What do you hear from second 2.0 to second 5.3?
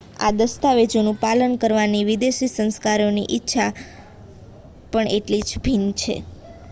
વિદેશી સરકારોની ઇચ્છા પણ